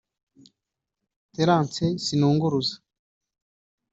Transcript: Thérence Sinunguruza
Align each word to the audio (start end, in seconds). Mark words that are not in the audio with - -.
Thérence 1.33 1.85
Sinunguruza 2.05 2.77